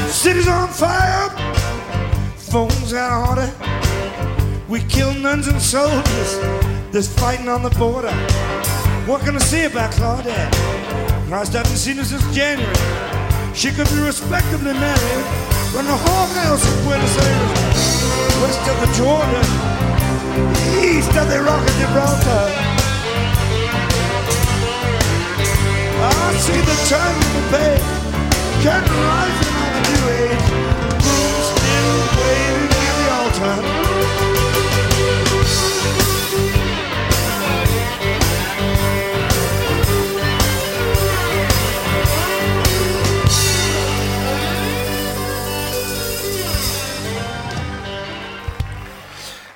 City's 0.10 0.48
on 0.48 0.70
fire. 0.70 1.30
Phones 2.38 2.94
out 2.94 3.38
of 3.38 3.38
order. 3.38 3.50
We 4.70 4.80
kill 4.84 5.14
nuns 5.16 5.48
and 5.50 5.62
soldiers. 5.62 6.40
There's 6.92 7.14
fighting 7.14 7.50
on 7.50 7.64
the 7.64 7.70
border. 7.72 8.14
What 9.06 9.22
can 9.26 9.36
I 9.36 9.40
say 9.40 9.66
about 9.66 9.92
Claudette? 9.92 10.54
Christ, 11.28 11.54
I 11.54 11.58
haven't 11.58 11.76
seen 11.76 11.98
her 11.98 12.06
since 12.06 12.24
January. 12.34 13.05
She 13.56 13.72
could 13.72 13.88
be 13.88 14.00
respectably 14.00 14.74
married 14.74 15.26
from 15.72 15.86
the 15.86 15.96
whorehouse 15.96 16.60
of 16.68 16.84
Buenos 16.84 17.18
Aires, 17.24 18.04
west 18.44 18.60
of 18.68 18.76
the 18.84 18.90
Jordan, 18.92 19.48
east 20.84 21.16
of 21.16 21.30
the 21.30 21.42
Rock 21.42 21.64
of 21.64 21.76
Gibraltar. 21.80 22.52
I 26.04 26.36
see 26.38 26.60
the 26.60 26.78
turn 26.92 27.16
of 27.16 27.46
the 27.56 27.96
curtain 28.62 28.98
rising 29.08 29.56
on 29.64 29.72
a 29.72 29.84
new 29.88 30.04
age, 30.20 30.48
groom 31.00 31.36
still 31.48 31.96
waiting 32.20 32.70
at 32.76 32.96
the 33.00 33.08
altar. 33.16 34.35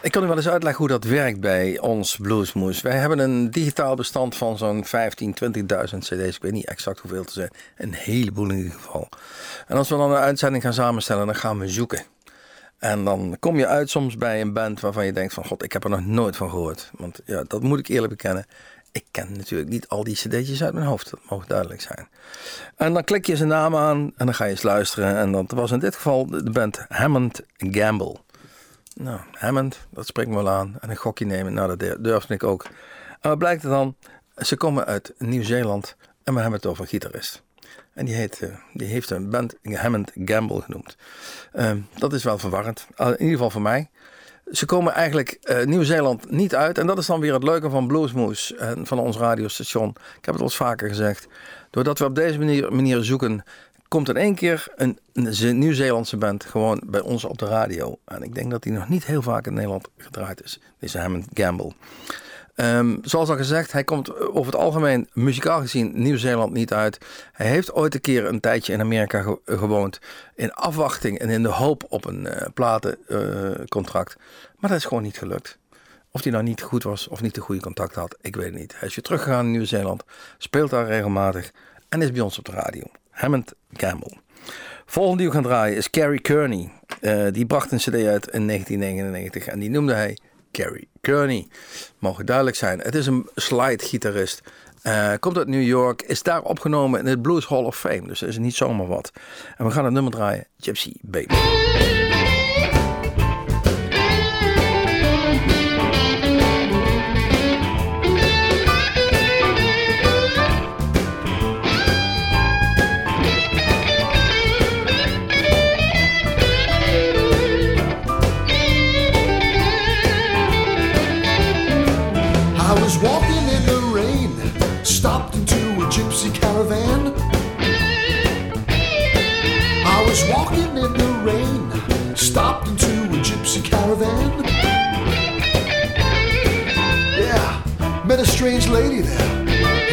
Ik 0.09 0.15
kan 0.15 0.23
u 0.23 0.27
wel 0.27 0.37
eens 0.37 0.49
uitleggen 0.49 0.79
hoe 0.79 0.99
dat 0.99 1.03
werkt 1.03 1.39
bij 1.39 1.79
ons 1.79 2.17
Bluesmoes. 2.17 2.81
Wij 2.81 2.97
hebben 2.97 3.19
een 3.19 3.51
digitaal 3.51 3.95
bestand 3.95 4.35
van 4.35 4.57
zo'n 4.57 4.85
15, 4.85 5.35
20.000 5.55 5.97
cd's. 5.97 6.35
Ik 6.35 6.41
weet 6.41 6.51
niet 6.51 6.65
exact 6.65 6.99
hoeveel 6.99 7.23
te 7.23 7.33
zijn. 7.33 7.49
Een 7.77 7.93
heleboel 7.93 8.49
in 8.49 8.57
ieder 8.57 8.71
geval. 8.71 9.09
En 9.67 9.77
als 9.77 9.89
we 9.89 9.95
dan 9.95 10.11
een 10.11 10.17
uitzending 10.17 10.63
gaan 10.63 10.73
samenstellen, 10.73 11.25
dan 11.25 11.35
gaan 11.35 11.59
we 11.59 11.67
zoeken. 11.67 12.03
En 12.77 13.03
dan 13.03 13.37
kom 13.39 13.57
je 13.57 13.67
uit 13.67 13.89
soms 13.89 14.17
bij 14.17 14.41
een 14.41 14.53
band 14.53 14.79
waarvan 14.79 15.05
je 15.05 15.13
denkt 15.13 15.33
van... 15.33 15.45
God, 15.45 15.63
ik 15.63 15.73
heb 15.73 15.83
er 15.83 15.89
nog 15.89 16.05
nooit 16.05 16.35
van 16.35 16.49
gehoord. 16.49 16.91
Want 16.97 17.19
ja, 17.25 17.43
dat 17.47 17.63
moet 17.63 17.79
ik 17.79 17.87
eerlijk 17.87 18.09
bekennen. 18.09 18.45
Ik 18.91 19.05
ken 19.11 19.31
natuurlijk 19.37 19.69
niet 19.69 19.87
al 19.87 20.03
die 20.03 20.15
cd'tjes 20.15 20.63
uit 20.63 20.73
mijn 20.73 20.85
hoofd. 20.85 21.09
Dat 21.09 21.19
mag 21.29 21.45
duidelijk 21.45 21.81
zijn. 21.81 22.07
En 22.75 22.93
dan 22.93 23.03
klik 23.03 23.25
je 23.25 23.37
zijn 23.37 23.49
naam 23.49 23.75
aan 23.75 23.97
en 24.17 24.25
dan 24.25 24.33
ga 24.33 24.43
je 24.43 24.51
eens 24.51 24.63
luisteren. 24.63 25.17
En 25.17 25.31
dat 25.31 25.51
was 25.51 25.71
in 25.71 25.79
dit 25.79 25.95
geval 25.95 26.25
de 26.25 26.51
band 26.51 26.85
Hammond 26.87 27.41
Gamble. 27.57 28.17
Nou, 29.01 29.19
Hammond, 29.31 29.87
dat 29.89 30.07
spreekt 30.07 30.29
me 30.29 30.35
wel 30.35 30.49
aan. 30.49 30.77
En 30.79 30.89
een 30.89 30.95
gokje 30.95 31.25
nemen, 31.25 31.53
nou 31.53 31.77
dat 31.77 32.03
durfde 32.03 32.33
ik 32.33 32.43
ook. 32.43 32.63
En 33.21 33.29
wat 33.29 33.37
blijkt 33.37 33.63
er 33.63 33.69
dan? 33.69 33.95
Ze 34.37 34.55
komen 34.55 34.85
uit 34.85 35.13
Nieuw-Zeeland 35.17 35.95
en 36.23 36.33
we 36.33 36.39
hebben 36.39 36.59
het 36.59 36.69
over 36.69 36.81
een 36.81 36.89
gitarist. 36.89 37.43
En 37.93 38.05
die, 38.05 38.15
heet, 38.15 38.41
eh, 38.41 38.49
die 38.73 38.87
heeft 38.87 39.09
een 39.09 39.29
band 39.29 39.55
Hammond 39.63 40.11
Gamble 40.15 40.61
genoemd. 40.61 40.97
Ehm, 41.51 41.79
dat 41.97 42.13
is 42.13 42.23
wel 42.23 42.37
verwarrend, 42.37 42.87
Uh, 42.97 43.07
in 43.07 43.11
ieder 43.11 43.31
geval 43.31 43.49
voor 43.49 43.61
mij. 43.61 43.89
Ze 44.51 44.65
komen 44.65 44.93
eigenlijk 44.93 45.29
eh, 45.29 45.65
Nieuw-Zeeland 45.65 46.31
niet 46.31 46.55
uit. 46.55 46.77
En 46.77 46.87
dat 46.87 46.97
is 46.97 47.05
dan 47.05 47.19
weer 47.19 47.33
het 47.33 47.43
leuke 47.43 47.69
van 47.69 47.87
Bluesmoose 47.87 48.55
en 48.55 48.85
van 48.85 48.99
ons 48.99 49.17
radiostation. 49.17 49.89
Ik 49.89 50.25
heb 50.25 50.33
het 50.33 50.39
al 50.39 50.43
eens 50.43 50.55
vaker 50.55 50.87
gezegd. 50.87 51.27
Doordat 51.69 51.99
we 51.99 52.05
op 52.05 52.15
deze 52.15 52.37
manier, 52.37 52.73
manier 52.73 53.03
zoeken, 53.03 53.43
komt 53.89 54.09
in 54.09 54.17
één 54.17 54.35
keer 54.35 54.67
een, 54.75 54.99
een 55.13 55.59
Nieuw-Zeelandse 55.59 56.17
band 56.17 56.45
gewoon 56.45 56.81
bij 56.85 57.01
ons 57.01 57.23
op 57.23 57.37
de 57.37 57.45
radio. 57.45 57.99
En 58.05 58.23
ik 58.23 58.35
denk 58.35 58.51
dat 58.51 58.63
die 58.63 58.71
nog 58.71 58.89
niet 58.89 59.05
heel 59.05 59.21
vaak 59.21 59.47
in 59.47 59.53
Nederland 59.53 59.87
gedraaid 59.97 60.43
is. 60.43 60.59
Deze 60.79 60.99
Hammond 60.99 61.25
Gamble. 61.33 61.71
Ehm, 62.55 62.97
zoals 63.01 63.29
al 63.29 63.35
gezegd, 63.35 63.71
hij 63.71 63.83
komt 63.83 64.19
over 64.19 64.51
het 64.51 64.61
algemeen 64.61 65.09
muzikaal 65.13 65.59
gezien 65.59 65.91
Nieuw-Zeeland 65.93 66.53
niet 66.53 66.73
uit. 66.73 66.97
Hij 67.31 67.47
heeft 67.47 67.73
ooit 67.73 67.93
een 67.93 68.01
keer 68.01 68.25
een 68.25 68.39
tijdje 68.39 68.73
in 68.73 68.79
Amerika 68.79 69.21
ge 69.21 69.39
gewoond. 69.45 69.99
In 70.35 70.53
afwachting 70.53 71.19
en 71.19 71.29
in 71.29 71.43
de 71.43 71.49
hoop 71.49 71.85
op 71.89 72.05
een 72.05 72.25
uh, 72.25 72.41
platencontract. 72.53 74.15
Maar 74.57 74.69
dat 74.69 74.79
is 74.79 74.85
gewoon 74.85 75.03
niet 75.03 75.17
gelukt. 75.17 75.57
Of 76.11 76.23
hij 76.23 76.31
nou 76.31 76.43
niet 76.43 76.61
goed 76.61 76.83
was 76.83 77.07
of 77.07 77.21
niet 77.21 77.35
de 77.35 77.41
goede 77.41 77.61
contact 77.61 77.95
had, 77.95 78.17
ik 78.21 78.35
weet 78.35 78.45
het 78.45 78.59
niet. 78.59 78.79
Hij 78.79 78.87
is 78.87 78.95
weer 78.95 79.03
teruggegaan 79.03 79.45
in 79.45 79.51
Nieuw-Zeeland, 79.51 80.03
speelt 80.37 80.69
daar 80.69 80.87
regelmatig 80.87 81.51
en 81.89 82.01
is 82.01 82.11
bij 82.11 82.21
ons 82.21 82.37
op 82.37 82.45
de 82.45 82.51
radio. 82.51 82.83
Hammond 83.19 83.53
Gamble. 83.73 84.17
Volgende 84.85 85.17
die 85.17 85.27
we 85.27 85.33
gaan 85.33 85.43
draaien 85.43 85.77
is 85.77 85.89
Carrie 85.89 86.19
Kearney. 86.19 86.71
Uh, 87.01 87.27
die 87.31 87.45
bracht 87.45 87.71
een 87.71 87.77
cd 87.77 87.93
uit 87.93 88.27
in 88.27 88.47
1999 88.47 89.47
en 89.47 89.59
die 89.59 89.69
noemde 89.69 89.93
hij 89.93 90.17
Carrie 90.51 90.87
Kearney. 91.01 91.47
Mogen 91.97 92.25
duidelijk 92.25 92.55
zijn. 92.55 92.79
Het 92.79 92.95
is 92.95 93.07
een 93.07 93.29
slide-gitarist. 93.35 94.41
Uh, 94.83 95.13
komt 95.19 95.37
uit 95.37 95.47
New 95.47 95.63
York. 95.63 96.01
Is 96.01 96.23
daar 96.23 96.41
opgenomen 96.41 96.99
in 96.99 97.05
het 97.05 97.21
Blues 97.21 97.47
Hall 97.47 97.63
of 97.63 97.77
Fame. 97.77 98.07
Dus 98.07 98.19
dat 98.19 98.29
is 98.29 98.37
niet 98.37 98.55
zomaar 98.55 98.87
wat. 98.87 99.11
En 99.57 99.65
we 99.65 99.71
gaan 99.71 99.85
het 99.85 99.93
nummer 99.93 100.11
draaien. 100.11 100.45
Gypsy 100.59 100.93
Baby. 101.01 101.35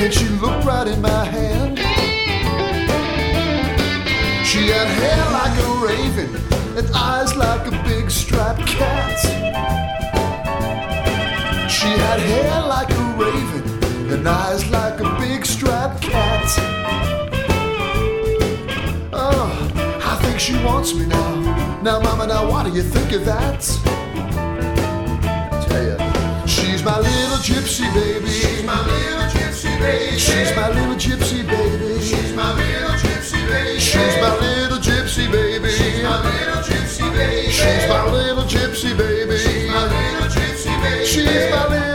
and 0.07 0.15
she 0.15 0.29
looked 0.29 0.65
right 0.65 0.87
in 0.87 1.03
my 1.03 1.25
hand. 1.25 1.79
She 4.47 4.69
had 4.69 4.87
hair 4.87 5.25
like 5.33 5.57
a 5.59 5.71
raven 5.85 6.31
and 6.79 6.89
eyes 6.95 7.35
like 7.35 7.67
a 7.67 7.73
big 7.83 8.09
striped 8.09 8.69
cat. 8.69 9.19
She 11.69 11.89
had 11.89 12.21
hair 12.21 12.61
like 12.69 12.89
a 12.89 13.05
raven 13.19 14.13
and 14.13 14.29
eyes 14.29 14.71
like 14.71 15.01
a 15.01 15.19
big 15.19 15.45
striped 15.45 16.01
cat. 16.03 16.45
Oh, 19.13 19.51
I 20.05 20.17
think 20.23 20.39
she 20.39 20.55
wants 20.65 20.95
me 20.95 21.07
now. 21.07 21.81
Now, 21.83 21.99
Mama, 21.99 22.29
now 22.29 22.49
what 22.49 22.65
do 22.65 22.73
you 22.73 22.83
think 22.83 23.11
of 23.11 23.25
that? 23.25 24.16
my 26.87 27.01
little 27.01 27.39
gypsy 27.39 27.83
baby. 27.93 28.31
She's 28.31 28.63
my 28.63 28.79
little 28.87 29.27
gypsy 29.35 29.77
baby. 29.81 30.19
She's 30.19 30.55
my 30.55 30.69
little 30.69 30.95
gypsy 30.95 31.45
baby. 31.45 32.01
She's 32.01 32.33
my 32.33 32.55
little 32.55 32.95
gypsy 32.95 33.43
baby. 33.49 33.81
She's 33.81 34.17
my 34.23 34.39
little 34.39 34.79
gypsy 34.79 35.27
baby. 35.33 35.69
She's 35.69 36.03
my 36.05 36.23
little 36.23 36.63
gypsy 36.63 37.11
baby. 37.13 37.51
She's 37.51 37.89
my 37.89 38.07
little 38.13 38.45
gypsy 38.45 38.97
baby. 38.97 39.37
She's 39.37 39.69
my 39.69 39.83
little 39.83 40.29
gypsy 40.31 40.81
baby. 40.81 41.07
She's 41.07 41.51
my 41.51 41.67
little 41.67 41.86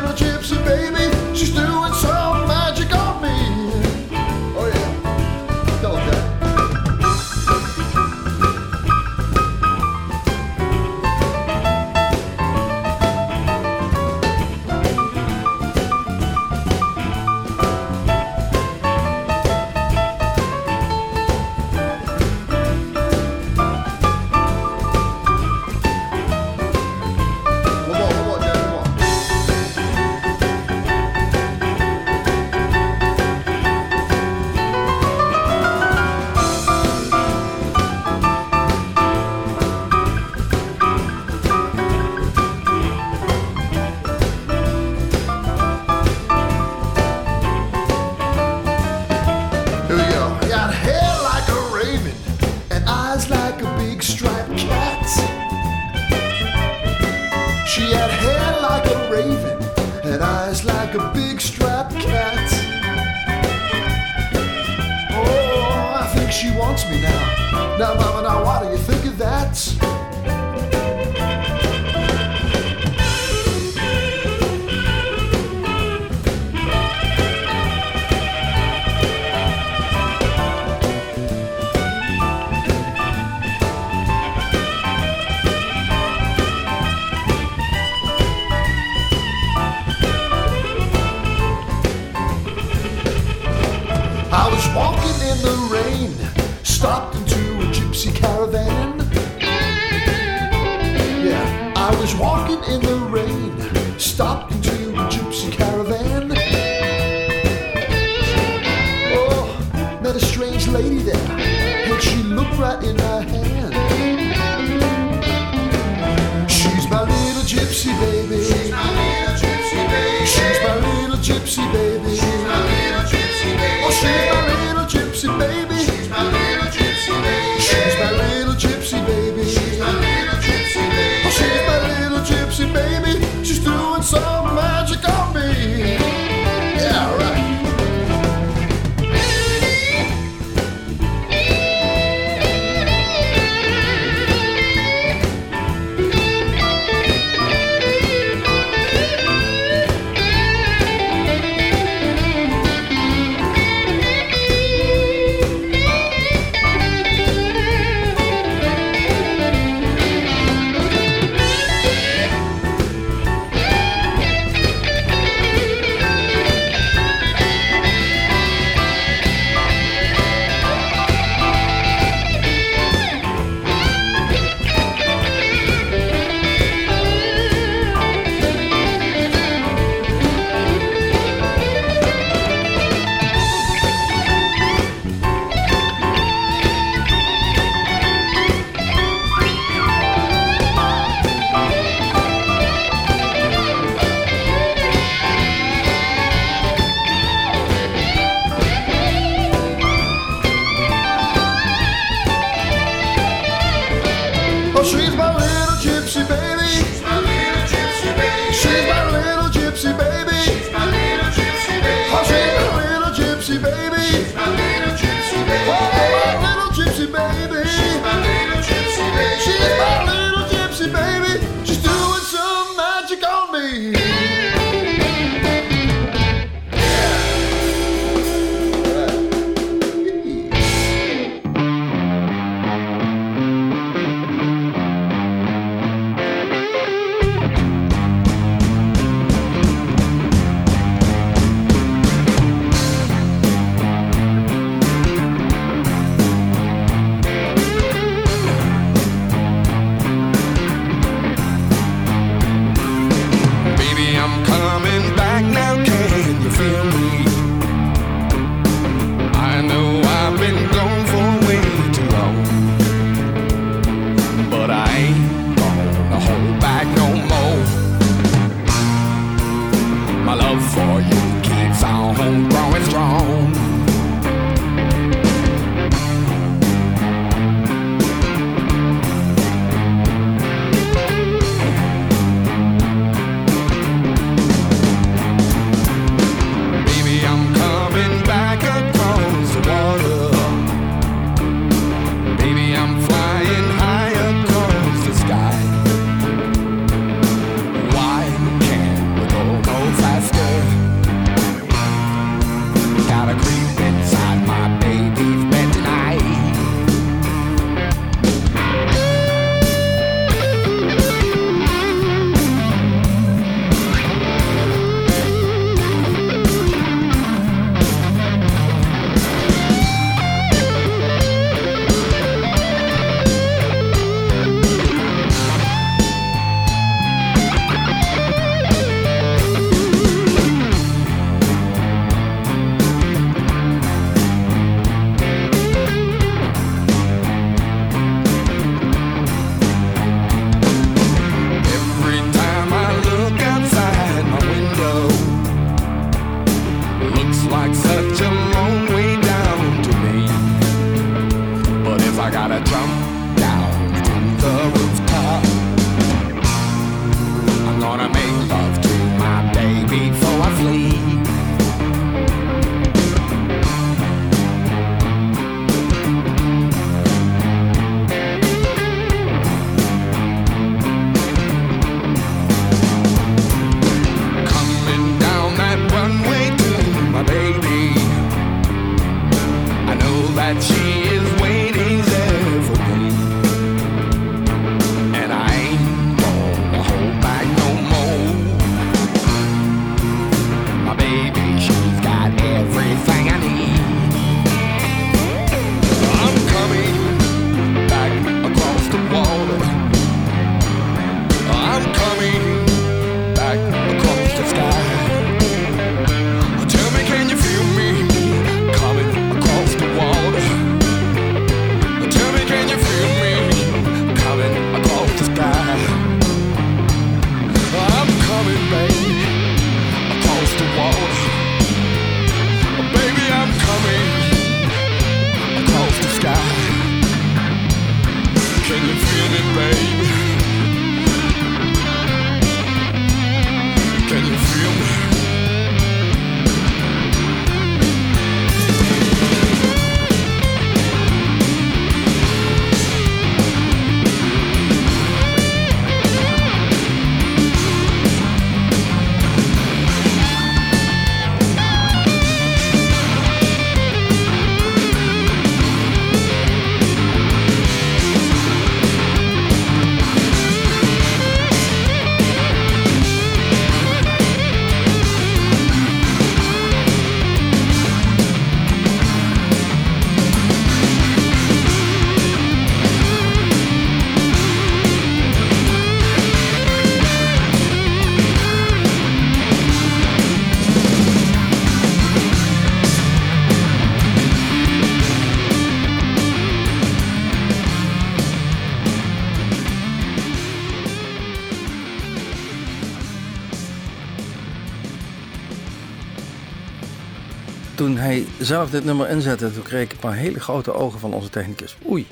zelf 498.40 498.70
dit 498.70 498.84
nummer 498.84 499.10
inzette, 499.10 499.54
toen 499.54 499.64
kreeg 499.64 499.84
ik 499.84 499.92
een 499.92 499.98
paar 499.98 500.16
hele 500.16 500.40
grote 500.40 500.74
ogen 500.74 501.00
van 501.00 501.14
onze 501.14 501.30
technicus. 501.30 501.78
Oei, 501.90 502.08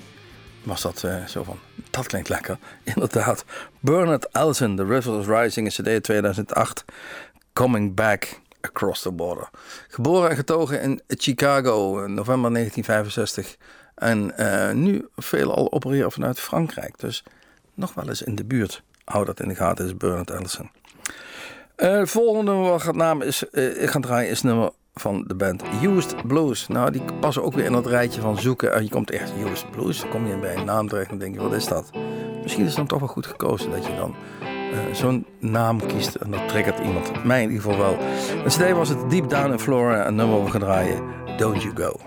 was 0.64 0.82
dat 0.82 1.04
eh, 1.04 1.26
zo 1.26 1.44
van, 1.44 1.60
dat 1.90 2.08
klinkt 2.08 2.30
lekker. 2.30 2.58
Inderdaad, 2.94 3.46
Bernard 3.80 4.28
Elson, 4.32 4.76
The 4.76 4.86
River 4.86 5.20
is 5.20 5.26
Rising, 5.26 5.78
een 5.78 6.00
cd 6.00 6.04
2008, 6.04 6.86
Coming 7.54 7.96
Back 7.96 8.40
Across 8.62 9.02
the 9.02 9.12
Border. 9.12 9.50
Geboren 9.88 10.30
en 10.30 10.36
getogen 10.36 10.82
in 10.82 11.02
Chicago, 11.08 12.04
in 12.04 12.14
november 12.14 12.54
1965. 12.54 13.56
En 13.96 14.38
eh, 14.38 14.74
nu 14.76 15.08
veelal 15.16 15.72
opereren 15.72 16.12
vanuit 16.12 16.40
Frankrijk. 16.40 17.00
Dus 17.00 17.24
nog 17.74 17.94
wel 17.94 18.08
eens 18.08 18.22
in 18.22 18.36
de 18.36 18.46
buurt. 18.46 18.84
Hou 19.04 19.26
dat 19.26 19.40
in 19.40 19.48
de 19.48 19.56
gaten, 19.56 19.86
is 19.86 19.98
Bernard 19.98 20.30
Ellison. 20.30 20.72
Eh, 21.76 21.98
het 21.98 22.10
volgende 22.10 22.52
wat 22.52 22.80
ik 22.80 22.86
ga, 22.86 22.92
namen 22.92 23.28
is, 23.28 23.50
eh, 23.50 23.84
ik 23.84 23.90
ga 23.90 24.00
draaien 24.00 24.30
is 24.30 24.42
nummer 24.42 24.72
van 25.00 25.24
de 25.28 25.36
band 25.36 25.64
Used 25.84 26.28
Blues. 26.28 26.68
Nou, 26.68 26.92
die 26.92 27.02
passen 27.20 27.44
ook 27.44 27.54
weer 27.54 27.66
in 27.66 27.72
dat 27.72 27.88
rijtje 27.88 28.22
van 28.22 28.38
zoeken. 28.38 28.74
En 28.74 28.84
je 28.84 28.90
komt 28.90 29.12
echt 29.12 29.32
Used 29.52 29.72
Blues. 29.72 30.00
Dan 30.00 30.10
kom 30.10 30.28
je 30.28 30.38
bij 30.38 30.56
een 30.56 30.66
naam 30.66 30.88
terecht 30.88 31.12
en 31.12 31.18
denk 31.18 31.34
je, 31.34 31.42
wat 31.42 31.54
is 31.54 31.68
dat? 31.68 31.90
Misschien 32.42 32.64
is 32.64 32.70
het 32.70 32.78
dan 32.78 32.88
toch 32.88 33.00
wel 33.00 33.08
goed 33.08 33.26
gekozen 33.26 33.72
dat 33.72 33.86
je 33.86 33.96
dan 33.96 34.16
eh, 34.42 34.94
zo'n 34.94 35.26
naam 35.40 35.86
kiest. 35.86 36.16
En 36.16 36.32
dat 36.32 36.48
triggert 36.48 36.80
iemand. 36.80 37.24
Mij 37.24 37.44
in 37.44 37.50
ieder 37.50 37.64
geval 37.64 37.80
wel. 37.80 37.98
En 38.44 38.50
today 38.50 38.74
was 38.74 38.90
het 38.90 39.10
Deep 39.10 39.30
Down 39.30 39.52
in 39.52 39.60
Flora. 39.60 40.08
Een 40.08 40.16
nummer 40.16 40.44
we 40.44 40.52
gaan 40.52 40.60
draaien. 40.60 41.04
Don't 41.38 41.62
You 41.62 41.76
Go. 41.76 42.00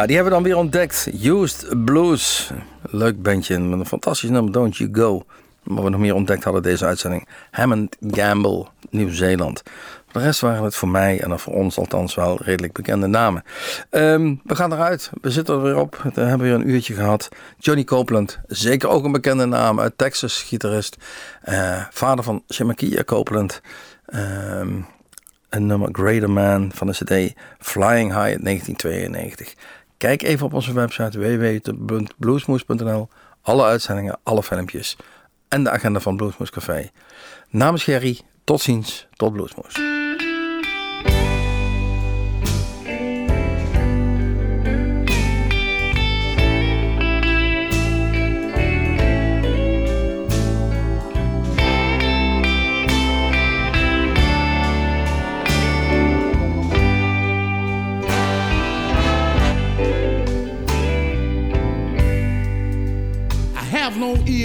Nou, 0.00 0.12
die 0.12 0.20
hebben 0.20 0.38
we 0.38 0.42
dan 0.42 0.52
weer 0.52 0.62
ontdekt. 0.64 1.10
Used 1.22 1.84
Blues. 1.84 2.50
Leuk 2.82 3.22
bandje 3.22 3.58
met 3.58 3.78
een 3.78 3.86
fantastisch 3.86 4.30
nummer, 4.30 4.52
Don't 4.52 4.76
You 4.76 4.90
Go. 4.92 5.24
Wat 5.62 5.84
we 5.84 5.90
nog 5.90 6.00
meer 6.00 6.14
ontdekt 6.14 6.44
hadden 6.44 6.62
deze 6.62 6.84
uitzending. 6.84 7.28
Hammond 7.50 7.96
Gamble, 8.10 8.66
Nieuw-Zeeland. 8.90 9.62
De 10.12 10.18
rest 10.18 10.40
waren 10.40 10.64
het 10.64 10.74
voor 10.74 10.88
mij 10.88 11.20
en 11.20 11.38
voor 11.38 11.54
ons 11.54 11.78
althans 11.78 12.14
wel 12.14 12.38
redelijk 12.42 12.72
bekende 12.72 13.06
namen. 13.06 13.44
Ehm, 13.90 14.34
we 14.44 14.56
gaan 14.56 14.72
eruit. 14.72 15.10
We 15.20 15.30
zitten 15.30 15.54
er 15.54 15.62
weer 15.62 15.78
op. 15.78 16.10
We 16.14 16.20
hebben 16.20 16.46
weer 16.46 16.54
een 16.54 16.68
uurtje 16.68 16.94
gehad. 16.94 17.28
Johnny 17.58 17.84
Copeland, 17.84 18.38
zeker 18.46 18.88
ook 18.88 19.04
een 19.04 19.12
bekende 19.12 19.46
naam 19.46 19.80
uit 19.80 19.98
Texas, 19.98 20.42
gitarist. 20.42 20.96
Eh, 21.42 21.84
vader 21.90 22.24
van 22.24 22.42
Shemakia 22.48 23.04
Copeland. 23.04 23.60
Ehm, 24.06 24.80
een 25.50 25.66
nummer 25.66 25.88
Greater 25.92 26.30
Man 26.30 26.70
van 26.74 26.86
de 26.86 26.92
CD 26.92 27.34
Flying 27.58 28.10
High 28.10 28.30
uit 28.30 28.42
1992. 28.42 29.54
Kijk 30.00 30.22
even 30.22 30.46
op 30.46 30.52
onze 30.52 30.72
website 30.72 31.18
www.bluesmoes.nl. 31.18 33.08
Alle 33.42 33.64
uitzendingen, 33.64 34.18
alle 34.22 34.42
filmpjes 34.42 34.96
en 35.48 35.64
de 35.64 35.70
agenda 35.70 36.00
van 36.00 36.16
Bluesmoes 36.16 36.50
Café. 36.50 36.90
Namens 37.48 37.84
Gerry, 37.84 38.20
tot 38.44 38.60
ziens, 38.60 39.08
tot 39.12 39.32
Bluesmoes. 39.32 39.99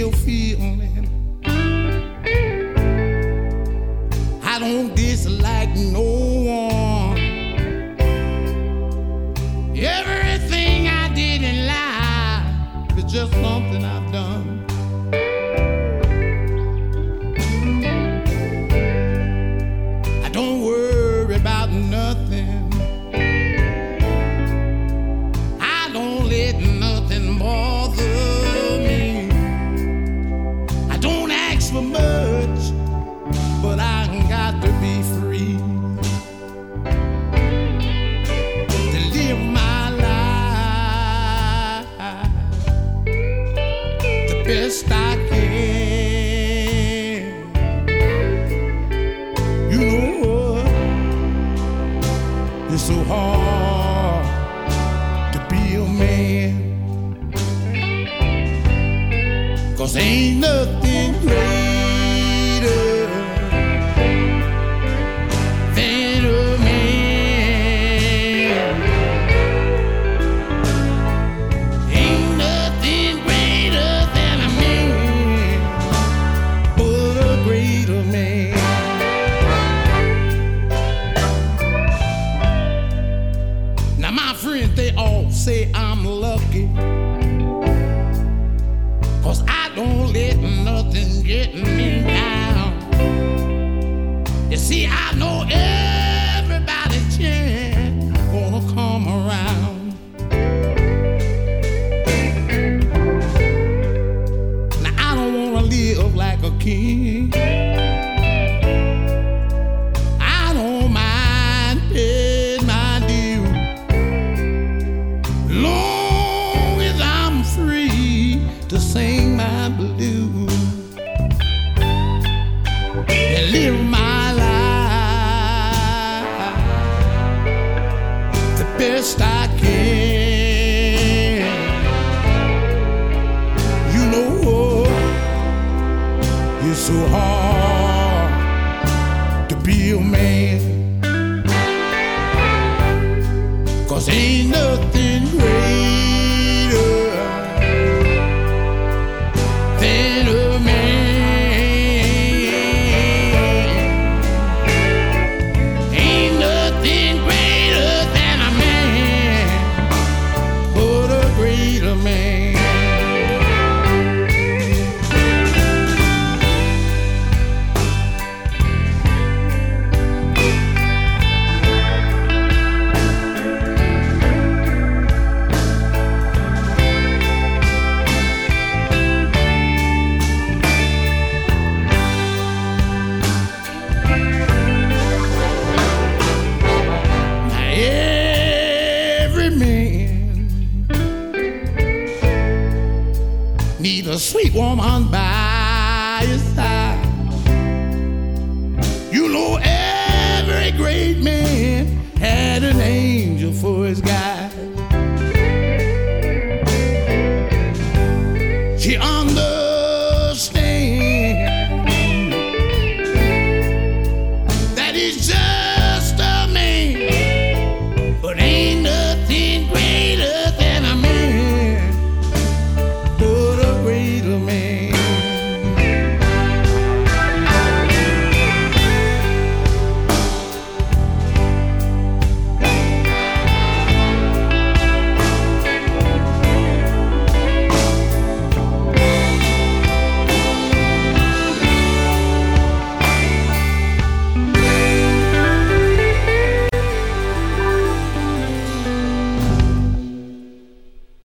No 0.06 0.12
ill 0.12 0.18
feeling. 0.18 1.08
I 4.42 4.58
don't 4.58 4.94
dislike 4.94 5.74
no 5.76 6.02
one. 6.02 7.18
Everything 9.76 10.88
I 10.88 11.12
did 11.14 11.42
in 11.42 11.66
life 11.66 12.98
is 12.98 13.12
just 13.12 13.32
something 13.32 13.75